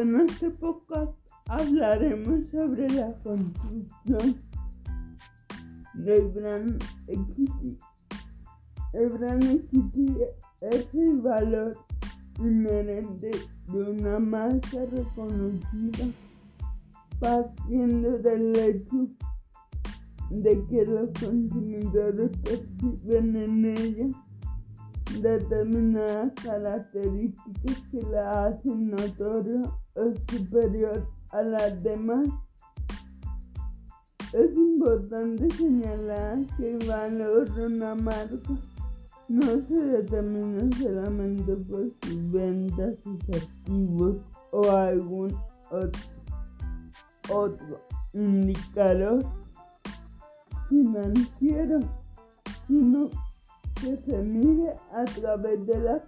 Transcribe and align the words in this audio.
En 0.00 0.18
este 0.18 0.48
podcast 0.48 1.12
hablaremos 1.46 2.50
sobre 2.50 2.88
la 2.88 3.12
construcción 3.22 4.40
del 5.92 6.28
Brand 6.28 6.82
Equity. 7.06 7.78
El 8.94 9.08
Brand 9.10 9.44
Equity 9.44 10.16
es 10.62 10.88
el 10.94 11.20
valor 11.20 11.76
inherente 12.38 13.30
de 13.68 13.78
una 13.90 14.18
marca 14.18 14.86
reconocida 14.90 16.06
partiendo 17.18 18.16
del 18.20 18.56
hecho 18.56 19.06
de 20.30 20.66
que 20.66 20.86
los 20.86 21.08
consumidores 21.08 22.30
perciben 22.38 23.36
en 23.36 23.64
ella 23.66 24.29
determinadas 25.20 26.32
características 26.42 27.82
que 27.90 28.02
la 28.10 28.46
hacen 28.46 28.90
notoria 28.90 29.62
o 29.94 30.12
superior 30.30 31.06
a 31.32 31.42
las 31.42 31.82
demás. 31.82 32.28
Es 34.32 34.52
importante 34.54 35.50
señalar 35.56 36.46
que 36.56 36.70
el 36.70 36.88
valor 36.88 37.52
de 37.54 37.66
una 37.66 37.94
marca 37.94 38.54
no 39.28 39.42
se 39.42 39.74
determina 39.74 40.68
solamente 40.76 41.54
por 41.56 41.88
sus 42.02 42.32
ventas, 42.32 42.96
sus 43.02 43.20
activos 43.36 44.16
o 44.52 44.70
algún 44.70 45.36
otro, 45.70 46.02
otro 47.28 47.80
indicador 48.12 49.24
financiero, 50.68 51.80
sino 52.66 53.10
que 53.80 53.96
se 53.96 54.22
mide 54.22 54.74
a 54.92 55.04
través 55.04 55.66
de 55.66 55.78
la 55.78 56.04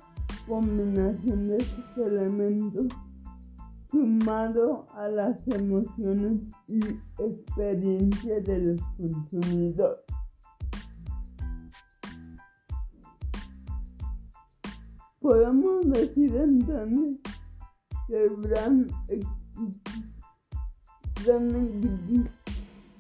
combinación 0.47 1.47
de 1.47 1.57
estos 1.57 1.97
elementos 1.97 2.87
sumado 3.91 4.87
a 4.95 5.09
las 5.09 5.47
emociones 5.49 6.41
y 6.67 6.81
experiencias 7.19 8.45
de 8.45 8.59
los 8.59 8.81
consumidores. 8.97 10.05
Podemos 15.21 15.91
decir 15.91 16.35
entonces 16.37 17.21
que 18.09 18.23
el 18.25 18.37
brand 18.37 18.93
equity 19.09 19.43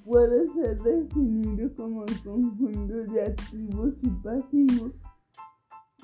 puede 0.05 0.53
ser 0.55 0.81
definido 0.83 1.75
como 1.77 2.05
el 2.05 2.23
conjunto 2.23 2.95
de 3.13 3.27
activos 3.27 3.95
y 4.03 4.11
pasivos, 4.11 4.93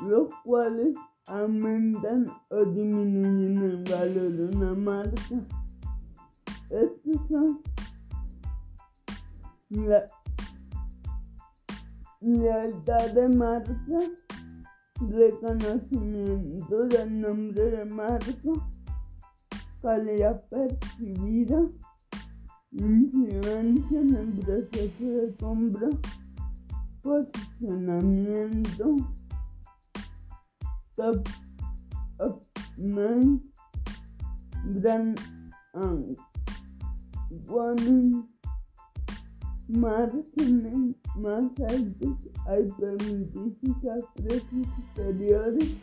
los 0.07 0.29
cuales 0.45 0.95
aumentan 1.27 2.33
o 2.51 2.65
disminuyen 2.65 3.59
el 3.59 3.85
valor 3.85 4.33
de 4.33 4.57
una 4.57 4.75
marca. 4.75 5.37
Estos 6.71 7.29
son 7.29 7.61
la 9.71 10.05
lealtad 12.21 13.11
de 13.13 13.29
marca, 13.29 13.99
reconocimiento 15.01 16.87
del 16.89 17.21
nombre 17.21 17.71
de 17.71 17.85
marca, 17.85 18.51
calidad 19.83 20.43
percibida, 20.49 21.63
influencia 22.73 24.01
en 24.01 24.15
el 24.15 24.33
proceso 24.41 25.05
de 25.05 25.35
compra, 25.41 25.89
posicionamiento, 27.03 28.97
top 30.95 31.29
of 32.19 32.43
mind, 32.77 33.41
brand 34.65 35.19
and 35.75 36.19
warning, 37.47 38.29
márgenes 39.69 40.97
más 41.17 41.45
altos 41.69 42.29
al 42.47 42.73
fijar 43.61 44.01
precios 44.15 44.67
superiores, 44.77 45.75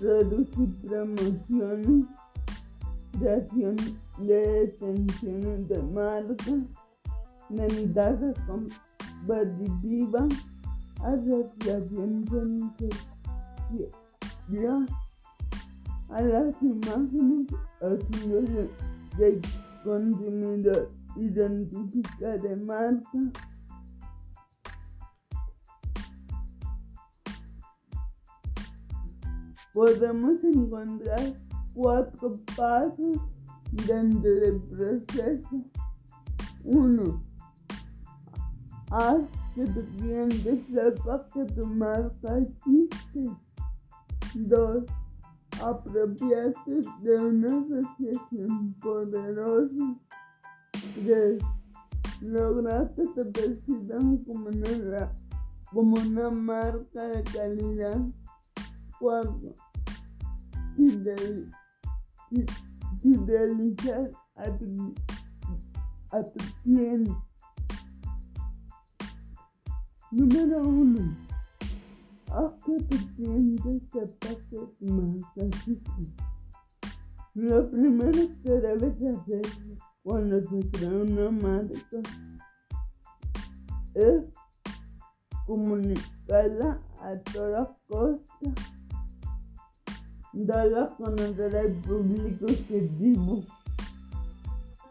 reducir 0.00 0.74
promociones, 0.82 2.06
creación 3.18 3.76
de 4.18 4.64
extensiones 4.64 5.68
de 5.68 5.82
marca, 5.82 6.52
ventaja 7.50 8.32
competitiva, 8.46 10.28
asociación 11.02 12.24
sensibilidad 14.48 14.88
a 16.10 16.20
las 16.20 16.54
imágenes 16.62 17.46
o 17.80 17.96
símbolos 17.96 18.68
del 19.18 19.40
consumidor, 19.82 20.90
identificar 21.16 22.40
de 22.40 22.56
marca, 22.56 23.18
podemos 29.72 30.44
encontrar 30.44 31.34
cuatro 31.74 32.38
pasos 32.56 33.18
dentro 33.72 34.30
del 34.30 34.60
proceso. 34.62 35.64
Uno, 36.62 37.22
haz 38.90 39.22
que 39.54 39.66
tu 39.66 39.84
cliente 39.96 40.64
sepa 40.72 41.28
que 41.32 41.44
tu 41.44 41.66
marca 41.66 42.38
existe. 42.38 43.30
Dos, 44.34 44.84
apropiarte 45.62 46.80
de 47.02 47.18
una 47.18 47.46
asociación 47.46 48.74
poderosa. 48.80 49.96
Tres, 50.94 51.42
lograr 52.20 52.92
que 52.94 53.06
te 53.08 53.24
perciban 53.26 54.18
como 54.24 54.46
una, 54.46 55.12
como 55.72 55.96
una 55.96 56.30
marca 56.30 57.02
de 57.08 57.22
calidad. 57.24 58.00
Cuatro, 58.98 59.54
fidelizar 60.76 61.52
a 61.52 61.63
tu, 64.58 64.94
a 66.10 66.22
tu 66.22 66.44
cliente. 66.62 67.12
Número 70.10 70.62
uno, 70.62 71.16
haz 72.30 72.52
que 72.64 72.78
sepa 73.92 74.28
que 74.50 74.58
tu 74.78 74.86
marca 74.92 75.44
existe. 75.44 76.02
Lo 77.34 77.68
primero 77.70 78.28
que 78.42 78.50
debes 78.50 78.94
hacer 79.02 79.42
cuando 80.04 80.40
se 80.42 80.70
crea 80.70 80.88
una 80.90 81.30
marca 81.30 81.98
es 83.94 84.24
comunicarla 85.46 86.80
a 87.00 87.18
toda 87.32 87.76
costa 87.88 88.54
dar 90.34 90.74
a 90.74 90.86
conocer 90.96 91.56
al 91.56 91.72
público 91.82 92.46
objetivo 92.46 93.42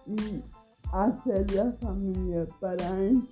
y 0.05 0.43
hacerla 0.91 1.73
familiar 1.81 2.47
para 2.59 2.99
él. 2.99 3.29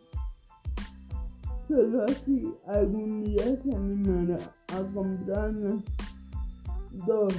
Solo 1.68 2.04
así 2.04 2.54
algún 2.68 3.24
día 3.24 3.56
se 3.64 3.74
animará 3.74 4.38
a 4.74 4.94
comprarla. 4.94 5.80
2. 7.08 7.34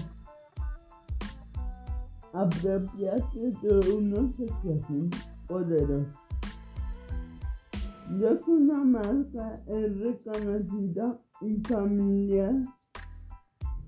Apropiarse 2.33 3.51
de 3.63 3.93
una 3.93 4.21
asociación 4.31 5.11
poderosa. 5.47 6.19
Ya 8.19 8.39
que 8.39 8.51
una 8.51 8.85
marca 8.85 9.63
es 9.67 9.99
reconocida 9.99 11.19
y 11.43 11.57
familiar, 11.69 12.55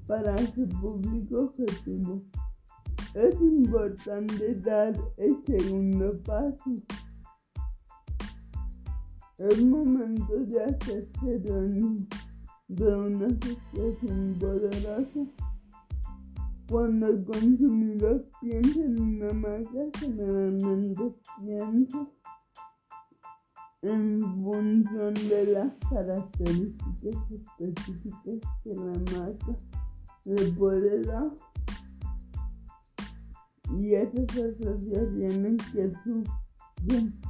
para 0.06 0.36
su 0.38 0.68
público 0.68 1.44
objetivo. 1.44 2.22
Es 3.14 3.40
importante 3.40 4.54
dar 4.56 4.92
el 5.16 5.42
segundo 5.46 6.10
paso. 6.22 6.70
Es 9.38 9.64
momento 9.64 10.36
de 10.46 10.64
hacerse 10.64 11.38
de 12.68 12.96
una 12.96 13.26
asociación 13.26 14.36
poderosa. 14.38 15.20
Cuando 16.68 17.08
el 17.08 17.24
consumidor 17.24 18.24
piensa 18.40 18.80
en 18.80 19.00
una 19.00 19.32
marca, 19.34 19.80
generalmente 20.00 21.14
piensa 21.38 22.08
en 23.82 24.22
función 24.42 25.14
de 25.14 25.46
las 25.52 25.72
características 25.90 27.30
específicas 27.58 28.40
que 28.62 28.74
la 28.74 29.18
marca 29.18 29.56
puede 30.56 31.02
dar. 31.02 31.30
Y 33.70 33.94
esas 33.94 34.30
asociaciones 34.30 35.62
que 35.72 35.92
surgen 36.04 37.20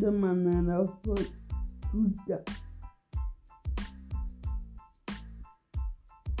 de 0.00 0.10
manera 0.10 0.84
fortuita. 1.02 2.44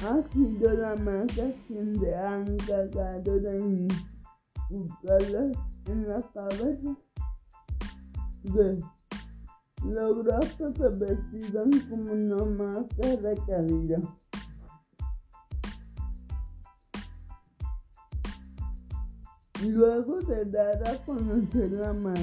ha 0.02 0.22
sido 0.32 0.72
la 0.74 0.96
marcación 0.96 1.92
de 2.00 2.10
encargado 2.10 3.38
de 3.38 3.88
buscarlas 4.70 5.58
en 5.86 6.08
la 6.08 6.22
cabeza. 6.32 6.96
Que 8.42 8.78
logró 9.84 10.40
que 10.40 10.72
se 10.74 10.88
vestían 10.88 11.70
como 11.90 12.12
una 12.12 12.44
marca 12.44 13.16
de 13.16 13.34
Luego 19.66 20.18
de 20.20 20.44
dar 20.46 20.88
a 20.88 20.96
conocer 21.04 21.70
la 21.72 21.92
marca 21.92 22.20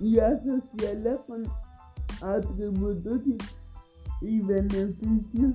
y 0.00 0.18
asociarla 0.18 1.16
con 1.26 1.44
atributos 2.20 3.20
y 4.20 4.40
beneficios 4.40 5.54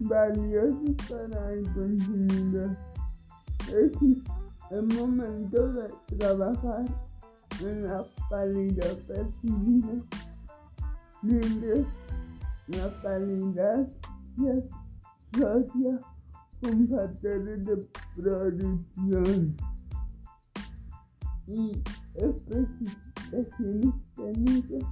valiosos 0.00 0.96
para 1.08 1.52
el 1.52 1.62
consumidor. 1.72 2.76
Es 3.68 3.92
el 4.70 4.86
momento 4.96 5.72
de 5.74 5.88
trabajar 6.18 6.84
en 7.60 7.86
la 7.86 8.04
calidad 8.28 8.96
percibida, 9.06 10.04
mientras 11.22 11.86
la 12.68 13.02
calidad 13.02 13.88
se 14.36 14.68
con 16.60 16.88
factores 16.88 17.66
de 17.66 17.88
producción 18.16 19.56
y 21.46 21.82
especificaciones 22.14 23.94
técnicas 24.14 24.86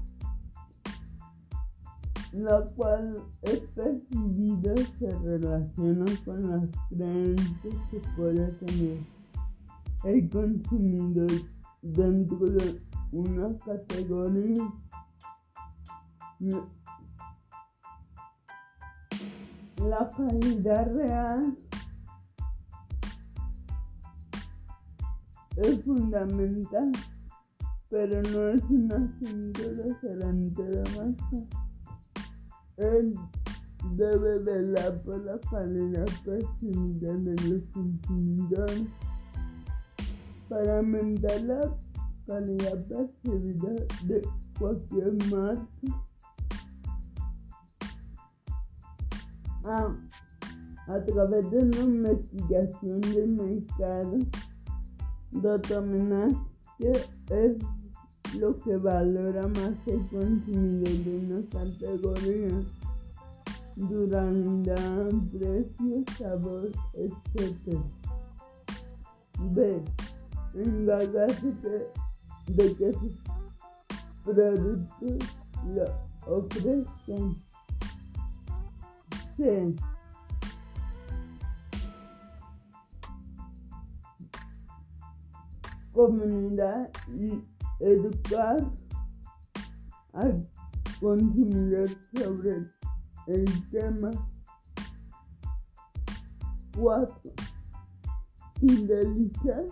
la 2.32 2.62
cual 2.76 3.23
es 3.43 3.61
percibida 3.75 4.75
se 4.99 5.19
relaciona 5.20 6.05
con 6.25 6.50
las 6.50 6.69
creencias 6.91 7.75
que 7.91 8.00
puede 8.17 8.47
tener 8.53 8.99
el 10.05 10.29
consumidor 10.29 11.31
dentro 11.82 12.38
de 12.38 12.82
una 13.12 13.59
categoría. 13.59 14.73
La 19.80 20.08
calidad 20.16 20.92
real 20.92 21.56
es 25.56 25.84
fundamental, 25.84 26.92
pero 27.88 28.22
no 28.22 28.48
es 28.48 28.62
un 28.64 28.92
asunto 28.92 29.62
de 29.62 29.94
de 30.50 30.82
masa. 30.96 31.46
Él 32.76 33.14
debe 33.94 34.38
velar 34.40 35.00
por 35.02 35.25
la 35.25 35.38
calidad 35.50 36.06
percibida 36.25 37.14
de 37.14 37.34
los 37.48 37.62
consumidores 37.72 38.84
para 40.48 40.78
aumentar 40.78 41.40
la 41.42 41.76
calidad 42.26 42.84
percibida 42.86 43.70
de 44.04 44.28
cualquier 44.58 45.12
marca. 45.30 46.07
Ah, 49.70 49.94
a 50.87 51.05
través 51.05 51.50
de 51.50 51.59
una 51.59 51.81
investigación 51.81 53.03
de 53.03 53.26
mercado, 53.26 54.17
determinar 55.31 56.31
que 56.79 56.93
es 56.93 57.59
lo 58.38 58.59
que 58.61 58.79
valora 58.79 59.47
más 59.49 59.73
el 59.85 60.00
consumidor 60.06 60.88
de 61.05 61.19
una 61.19 61.49
categoría, 61.50 62.62
durabilidad, 63.76 65.11
precio, 65.31 66.05
sabor, 66.17 66.71
etc. 66.94 67.79
B. 69.53 69.82
Encargarse 70.55 71.53
de 72.47 72.75
que 72.75 72.93
sus 72.94 73.23
productos 74.25 75.29
lo 75.67 75.85
ofrezcan. 76.26 77.48
C. 79.38 79.73
Comunidad 85.93 86.90
y 87.06 87.40
educar 87.79 88.58
al 90.12 90.49
consumidor 91.00 91.88
sobre 92.17 92.67
el 93.29 93.70
tema. 93.70 94.11
4. 96.76 97.32
Fidelizar 98.61 99.67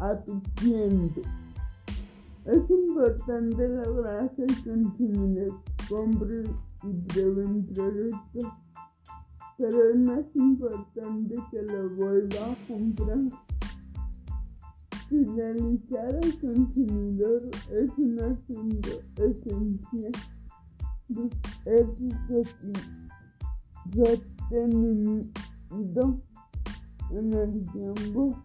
a 0.00 0.16
tu 0.24 0.42
cliente. 0.56 1.22
Es 2.44 2.70
importante 2.70 3.68
lograr 3.68 4.34
que 4.34 4.42
el 4.42 4.64
consumidor 4.64 5.62
compre 5.88 6.42
y 6.86 7.20
un 7.20 7.66
producto, 7.66 8.56
pero 9.58 9.90
es 9.90 9.98
más 9.98 10.24
importante 10.34 11.36
que 11.50 11.62
lo 11.62 11.90
vuelva 11.90 12.52
a 12.52 12.56
comprar. 12.68 13.18
Fidelizar 15.08 16.16
al 16.16 16.38
consumidor 16.40 17.42
es 17.70 17.90
un 17.96 18.20
asunto 18.20 18.90
esencial 19.16 20.12
de 21.08 21.30
sostenimiento 23.94 26.20
en 27.10 27.32
el 27.32 27.64
tiempo. 27.72 28.36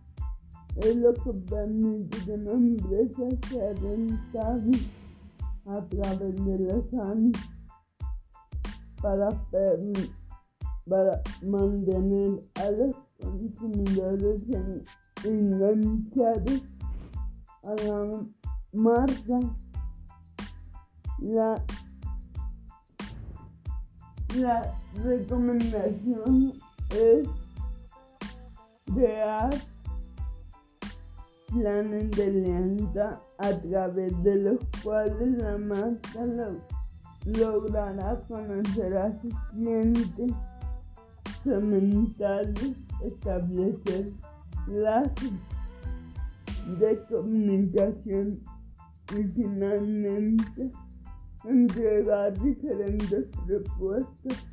Es 0.78 0.96
lo 0.96 1.14
que 1.14 1.34
permite 1.50 2.18
que 2.26 2.32
una 2.32 2.54
empresa 2.54 3.24
sea 3.50 3.74
rentable 3.74 4.80
a 5.66 5.86
través 5.88 6.46
de 6.46 6.60
los 6.60 6.94
años 6.94 7.38
para, 9.02 9.30
para 10.90 11.22
mantener 11.42 12.40
a 12.56 12.72
los 12.72 12.96
consumidores 13.20 14.44
en 14.50 14.84
enganchados 15.24 16.64
a 17.64 17.76
la 17.84 18.26
marca. 18.74 19.40
La, 21.20 21.64
la 24.36 24.80
recomendación 25.04 26.54
es 26.90 27.30
crear 28.94 29.50
planes 31.52 32.12
de 32.12 32.24
alianza 32.24 33.22
a 33.38 33.52
través 33.52 34.24
de 34.24 34.36
los 34.36 34.60
cuales 34.84 35.30
la 35.38 35.58
marca 35.58 36.26
logrará 37.26 38.20
conocer 38.28 38.98
a 38.98 39.20
sus 39.22 39.34
clientes, 39.52 40.34
segmentarlos, 41.44 42.76
establecer 43.04 44.12
lazos 44.68 45.34
de 46.80 47.04
comunicación 47.10 48.40
y 49.18 49.24
finalmente 49.24 50.72
entregar 51.44 52.40
diferentes 52.40 53.26
propuestas 53.46 54.46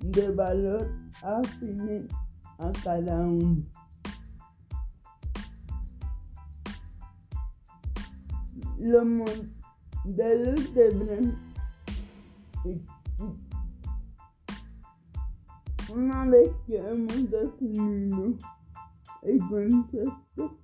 de 0.00 0.28
valor 0.30 0.90
afines 1.22 2.04
a 2.58 2.72
cada 2.82 3.20
uno. 3.20 3.64
Los 8.78 9.06
modelos 9.06 10.74
de 10.74 10.90
una 15.94 16.24
vez 16.26 16.50
que 16.66 16.76
hemos 16.76 17.30
definido 17.30 18.34
el 19.22 19.38
concepto 19.48 20.58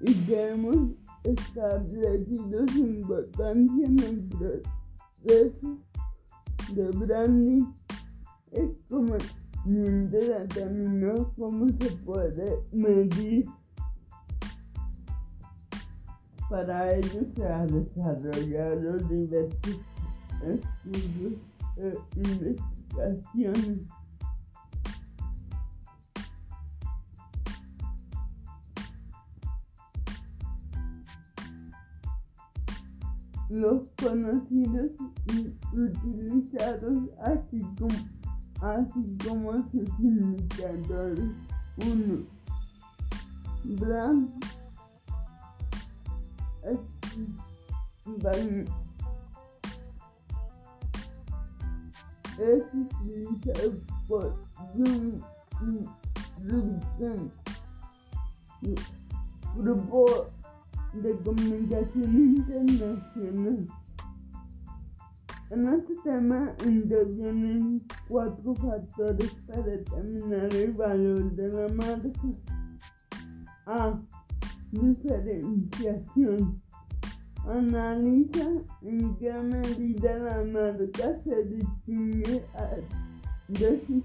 y 0.00 0.14
que 0.24 0.48
hemos 0.48 0.76
establecido 1.24 2.66
su 2.68 2.78
importancia 2.78 3.86
en 3.86 3.98
el 3.98 4.28
proceso 4.28 5.78
de 6.74 6.90
branding. 6.90 7.66
Es 8.52 8.70
como 8.88 9.16
determinó 9.66 11.32
cómo 11.36 11.68
se 11.68 11.90
puede 11.98 12.64
medir. 12.72 13.46
Para 16.48 16.94
ello 16.94 17.20
se 17.36 17.46
ha 17.46 17.66
desarrollado 17.66 18.96
diversos 18.96 19.80
estudios 20.42 21.34
e 21.76 21.98
investigaciones. 22.16 23.80
los 33.50 33.88
conocidos 34.00 34.92
y 35.26 35.52
utilizados 35.76 37.10
así 37.20 37.60
como, 37.76 37.98
así 38.60 39.18
como 39.26 39.68
sus 39.72 39.88
indicadores. 39.98 41.30
1. 41.78 42.24
Brand 43.76 44.30
es 52.40 52.64
utilizado 52.74 53.72
por 54.08 54.34
grupo 59.56 60.06
de 60.94 61.16
comunicación 61.18 62.36
internacional. 62.36 63.66
En 65.50 65.68
este 65.68 65.94
tema 66.04 66.54
intervienen 66.64 67.82
cuatro 68.08 68.54
factores 68.54 69.34
para 69.46 69.62
determinar 69.62 70.54
el 70.54 70.72
valor 70.72 71.32
de 71.32 71.48
la 71.48 71.68
marca. 71.74 72.10
A. 73.66 74.00
Diferenciación. 74.70 76.62
Analiza 77.46 78.46
en 78.82 79.16
qué 79.16 79.32
medida 79.32 80.16
la 80.18 80.44
marca 80.44 81.20
se 81.24 81.44
distingue 81.44 82.44
de 83.48 83.84
sus 83.86 84.04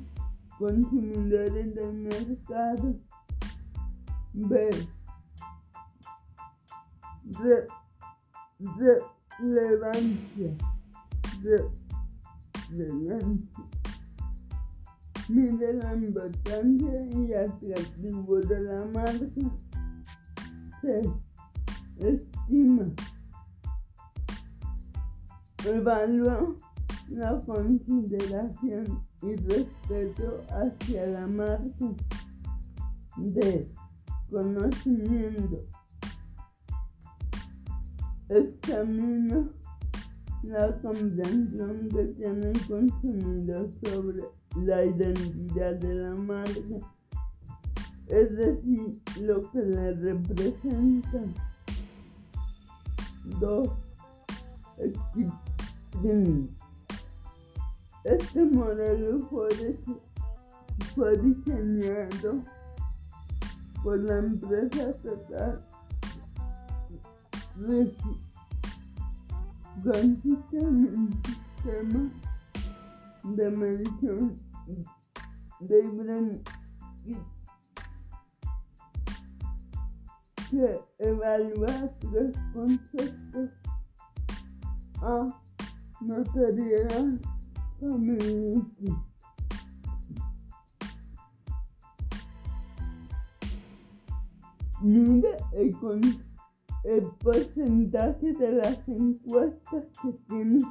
consumidores 0.58 1.76
del 1.76 1.94
mercado. 1.94 2.96
B. 4.34 4.70
relevancia. 9.40 10.56
relevancia. 12.72 13.66
Mide 15.28 15.74
la 15.74 15.94
importancia 15.94 17.06
y 17.12 17.34
atractivo 17.34 18.40
de 18.40 18.60
la 18.62 18.86
marca. 18.86 19.28
C. 20.82 21.02
Estima 22.00 22.86
evalúa 25.66 26.56
la 27.10 27.40
consideración 27.42 29.04
y 29.22 29.36
respeto 29.36 30.42
hacia 30.50 31.08
la 31.08 31.28
marca 31.28 31.86
de 33.18 33.72
conocimiento. 34.30 35.64
Examina 38.30 39.48
la 40.44 40.78
comprensión 40.82 41.90
que 41.90 42.04
tiene 42.18 42.52
el 42.52 42.68
consumidor 42.68 43.70
sobre 43.84 44.24
la 44.64 44.86
identidad 44.86 45.76
de 45.76 45.94
la 45.94 46.16
marca, 46.16 46.96
es 48.08 48.36
decir, 48.36 49.02
lo 49.22 49.50
que 49.52 49.60
le 49.60 49.92
representa. 49.94 51.24
2 53.40 53.70
este 58.04 58.46
modelo 58.46 59.20
fue, 59.30 59.50
diseñado 61.18 62.44
por 63.84 64.00
la 64.00 64.18
empresa 64.20 64.90
estatal 64.90 65.66
consiste 69.84 70.58
en 70.58 70.86
un 70.86 71.22
sistema 71.24 72.12
de 73.24 73.50
medición 73.52 74.36
de 75.60 76.42
que 80.50 80.80
evalúa 81.00 81.90
tres 82.00 82.36
conceptos 82.54 83.50
a 85.02 85.45
material 86.02 87.20
feminista. 87.80 89.04
Mire 94.82 95.38
el, 95.54 95.76
el 96.84 97.04
porcentaje 97.20 98.34
de 98.34 98.52
las 98.52 98.88
encuestas 98.88 99.86
que 100.02 100.12
tienen 100.28 100.62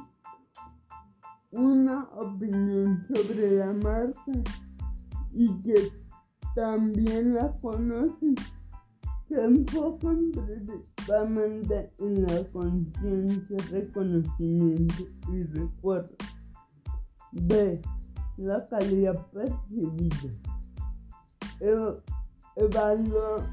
una 1.51 2.03
opinión 2.15 3.05
sobre 3.13 3.57
la 3.57 3.73
marca 3.73 4.31
y 5.31 5.49
que 5.61 5.91
también 6.53 7.33
la 7.33 7.51
conocen 7.57 8.35
se 9.27 9.43
enfocan 9.43 10.31
principalmente 10.31 11.91
en 11.99 12.23
la 12.23 12.43
conciencia, 12.51 13.57
reconocimiento 13.71 15.03
y 15.31 15.41
recuerdo. 15.43 16.15
B. 17.31 17.81
La 18.37 18.65
calidad 18.65 19.25
percibida. 19.31 20.33
evalúa 22.55 23.49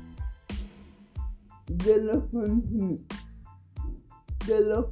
de 1.67 1.97
los, 2.03 2.31
de 4.47 4.61
los 4.61 4.87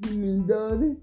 consumidores 0.00 0.98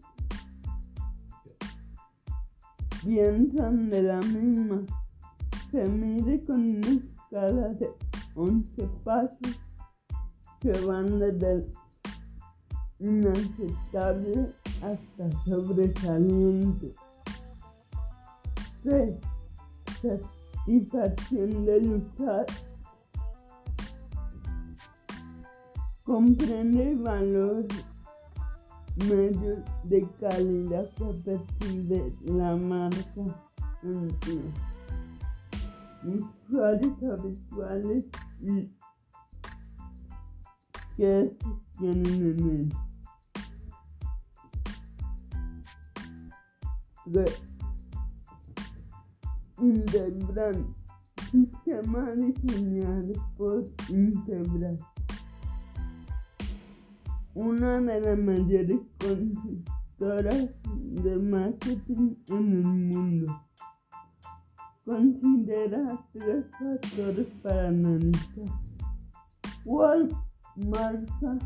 piensan 3.03 3.89
de 3.89 4.03
la 4.03 4.20
misma. 4.20 4.84
Se 5.72 5.86
mide 5.86 6.43
con 6.46 6.62
una 6.62 6.88
escala 6.88 7.70
de 7.70 7.89
11 8.35 8.88
pasos 9.03 9.59
que 10.59 10.71
van 10.85 11.19
desde 11.19 11.65
inaceptable 13.00 14.51
hasta 14.81 15.43
sobresaliente. 15.45 16.93
3. 18.83 19.13
Satisfacción 20.01 21.65
de 21.65 21.81
luchar. 21.81 22.45
Comprende 26.03 26.91
el 26.91 26.97
valor 27.00 27.65
medio 28.97 29.63
de 29.83 30.07
calidad 30.19 30.89
que 30.95 31.05
percibe 31.05 32.11
la 32.25 32.55
marca 32.55 33.21
usuarios 36.03 36.93
habituales 37.03 38.05
y 38.41 38.72
que 40.98 41.38
tienen 41.77 42.05
en 42.05 42.50
él. 42.50 42.74
De 47.05 47.25
Integran 49.60 50.75
sistema 51.31 52.12
diseñado 52.12 53.13
por 53.38 53.63
Integral, 53.89 54.77
una 57.34 57.79
de 57.79 58.01
las 58.01 58.20
mayores 58.20 58.79
consultoras 59.00 60.50
de 60.65 61.15
marketing 61.17 62.15
en 62.27 62.51
el 62.51 62.63
mundo. 62.63 63.41
Considera 64.85 66.03
tres 66.11 66.45
factores 66.57 67.27
para 67.43 67.67
analizar. 67.67 68.45
¿Cuál 69.63 70.07
marca 70.55 71.38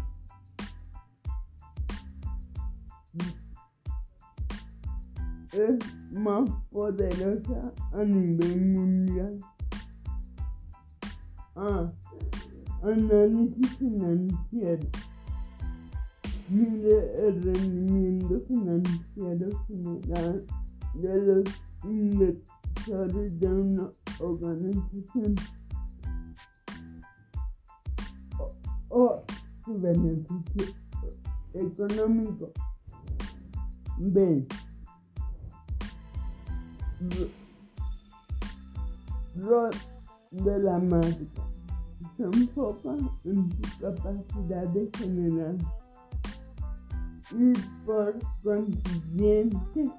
es 5.51 5.79
más 6.11 6.49
poderosa 6.71 7.73
a 7.91 8.03
nivel 8.05 8.61
mundial? 8.71 9.39
A. 11.55 11.91
Análisis 12.83 13.77
financiero. 13.77 14.87
Mide 16.47 17.27
el 17.27 17.41
rendimiento 17.41 18.39
financiero 18.47 19.65
general 19.67 20.45
de 20.93 21.21
los 21.21 21.43
index 22.87 23.39
de 23.39 23.47
una 23.47 23.89
organización 24.19 25.35
o, 28.89 29.23
su 29.63 29.79
beneficio 29.79 30.65
de 40.31 40.59
la 40.59 40.79
marca. 40.79 41.43
Se 42.17 42.23
enfoca 42.23 42.95
en 43.25 43.49
su 43.51 43.79
capacidad 43.81 44.67
de 44.69 44.89
generar 44.97 45.55
y 47.31 47.53
por 47.85 48.17
consiguiente 48.43 49.91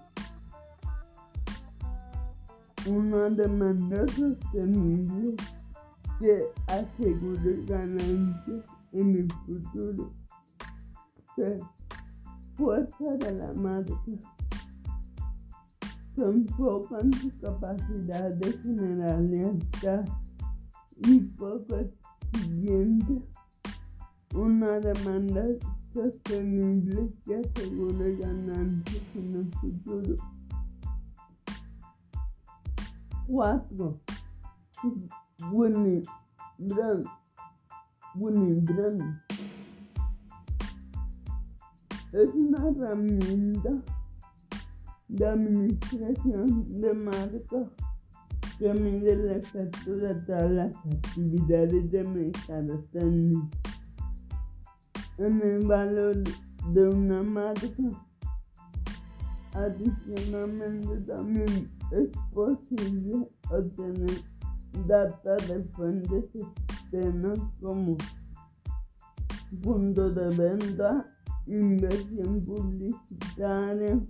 una 2.88 3.30
demanda 3.30 4.06
sostenible 4.08 5.34
que 6.18 6.44
asegure 6.68 7.64
ganancias 7.66 8.64
en 8.92 9.16
el 9.16 9.28
futuro. 9.44 10.12
Se 11.36 11.58
fuerza 12.56 13.16
de 13.18 13.32
la 13.32 13.52
marca 13.52 13.92
se 16.16 16.22
enfoca 16.22 16.98
en 17.00 17.12
su 17.12 17.30
capacidad 17.40 18.34
de 18.36 18.52
generar 18.52 19.20
lealtad 19.20 20.06
y 21.06 21.20
por 21.20 21.66
consiguiente 21.66 23.20
una 24.34 24.80
demanda 24.80 25.44
sostenible 25.92 27.12
que 27.24 27.36
asegure 27.36 28.16
ganancias 28.16 29.02
en 29.14 29.36
el 29.36 29.52
futuro. 29.60 30.16
4. 33.28 34.00
Winning 35.52 36.02
Brand. 36.58 37.06
Winning 38.14 38.64
Brand. 38.64 39.20
Es 42.12 42.28
una 42.34 42.68
herramienta 42.68 43.70
de 45.08 45.26
administración 45.26 46.80
de 46.80 46.94
marca 46.94 47.70
que 48.58 48.72
mide 48.72 49.12
el 49.12 49.30
efecto 49.32 49.96
de 49.96 50.14
todas 50.14 50.50
las 50.50 50.76
actividades 50.76 51.90
de 51.90 52.04
mercado 52.04 52.84
en 55.18 55.42
el 55.42 55.66
valor 55.66 56.22
de 56.72 56.88
una 56.88 57.22
marca. 57.22 57.68
Adicionalmente 59.52 60.96
también 61.06 61.75
es 61.92 62.08
posible 62.32 63.28
obtener 63.50 64.24
data 64.86 65.36
de 65.48 65.62
fuentes 65.74 66.24
externas 66.34 67.38
como 67.60 67.96
puntos 69.62 70.14
de 70.14 70.28
venta, 70.36 71.06
inversión 71.46 72.40
publicitaria, 72.42 74.00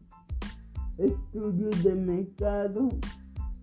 estudios 0.99 1.85
de 1.85 1.95
mercado 1.95 2.89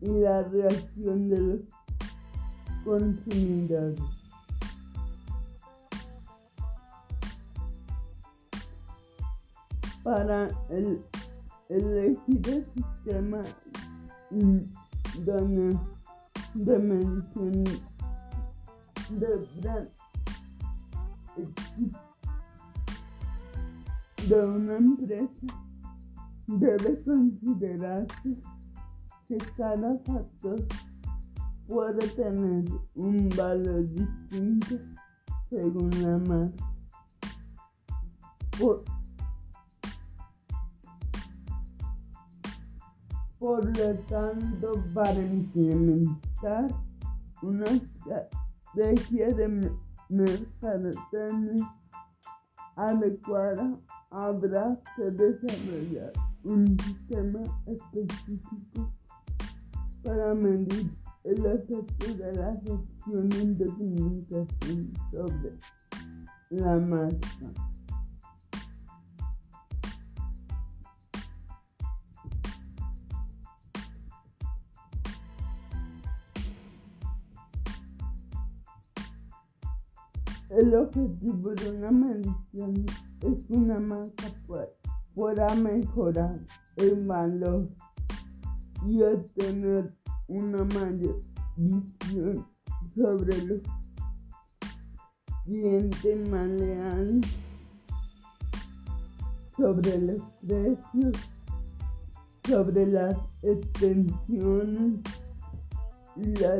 y 0.01 0.09
la 0.09 0.43
reacción 0.43 1.29
de 1.29 1.39
los 1.39 1.59
consumidores. 2.83 3.99
Para 10.03 10.49
el, 10.69 10.99
elegir 11.69 12.49
el 12.49 12.65
sistema 12.75 13.41
de, 14.33 15.79
de 16.53 16.79
medición 16.79 17.63
de 19.09 19.47
brand 19.59 19.89
de 24.27 24.45
una 24.45 24.77
empresa 24.77 25.47
debe 26.47 27.03
considerarse 27.03 28.37
que 29.27 29.37
cada 29.57 29.97
factor 29.99 30.65
puede 31.67 32.07
tener 32.09 32.65
un 32.95 33.29
valor 33.35 33.81
distinto 33.89 34.75
según 35.49 35.89
la 36.01 36.17
marca. 36.19 36.63
Por 43.43 43.65
lo 43.77 43.93
tanto, 44.07 44.71
para 44.93 45.21
implementar 45.21 46.73
una 47.41 47.65
estrategia 47.65 49.33
de 49.33 49.69
mercadotecnia 50.07 51.75
adecuada, 52.77 53.77
habrá 54.11 54.79
que 54.95 55.11
desarrollar 55.11 56.13
un 56.45 56.79
sistema 56.79 57.41
específico 57.65 58.93
para 60.05 60.33
medir 60.35 60.89
el 61.25 61.45
efecto 61.45 62.13
de 62.15 62.33
las 62.35 62.55
acciones 62.55 63.57
de 63.57 63.65
comunicación 63.65 64.93
sobre 65.11 65.51
la 66.49 66.79
marca. 66.79 67.72
El 80.55 80.75
objetivo 80.75 81.49
de 81.55 81.71
una 81.71 81.89
medición 81.89 82.85
es 83.21 83.49
una 83.49 83.79
marca 83.79 84.25
pueda 85.15 85.55
mejorar 85.55 86.39
el 86.75 87.07
valor 87.07 87.69
y 88.85 89.01
obtener 89.01 89.95
una 90.27 90.63
mayor 90.65 91.21
visión 91.57 92.45
sobre 92.95 93.43
los 93.45 93.61
clientes 95.43 96.29
más 96.29 96.47
leales, 96.47 97.25
sobre 99.57 100.01
los 100.01 100.21
precios, 100.45 101.17
sobre 102.47 102.85
las 102.85 103.15
extensiones 103.41 104.99
y 106.15 106.25
la 106.35 106.59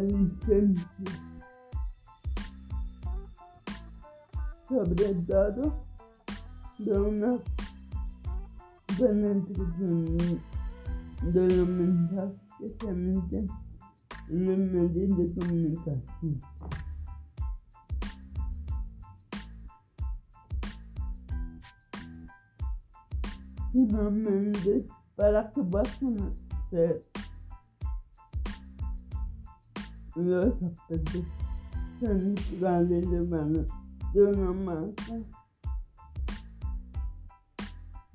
licencia. 4.81 4.83
sobre 4.83 5.13
todo 5.27 5.85
de 6.79 6.99
una 6.99 7.37
penetración 8.97 10.41
de 11.31 11.55
los 11.55 11.67
mensajes 11.67 12.41
que 12.59 12.67
se 12.79 12.89
emiten 12.89 13.47
en 14.29 14.45
los 14.45 14.57
medios 14.57 15.17
de 15.17 15.39
comunicación. 15.39 16.39
Finalmente, 23.71 24.87
para 25.15 25.51
que 25.51 25.63
puedan 25.63 26.33
hacer 26.51 27.01
los 30.15 30.45
aspectos 30.61 31.23
centrales 31.99 33.09
de 33.09 33.21
valor 34.13 34.35
de 34.35 34.41
una 34.41 34.53
marca. 34.53 35.13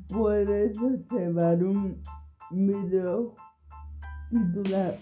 Puedes 0.09 0.81
observar 0.81 1.63
un 1.63 2.03
video 2.51 3.35
titulado 4.31 4.97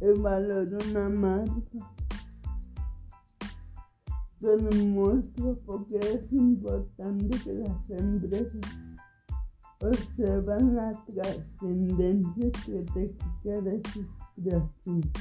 El 0.00 0.20
valor 0.20 0.68
de 0.68 0.90
una 0.90 1.08
marca 1.08 1.62
que 4.40 4.48
demuestra 4.48 5.54
por 5.64 5.86
qué 5.86 5.98
es 5.98 6.32
importante 6.32 7.38
que 7.44 7.52
las 7.52 7.90
empresas 7.90 8.60
observan 9.80 10.74
la 10.74 10.92
trascendencia 11.06 12.46
estratégica 12.46 13.60
de 13.62 13.82
sus 13.92 14.06
creaciones. 14.34 15.12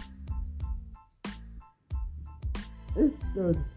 Es. 2.95 3.70